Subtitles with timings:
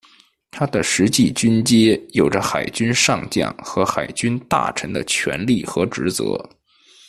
[0.49, 6.43] 他的实际军阶有着海军上将和海军大臣的权力和职责。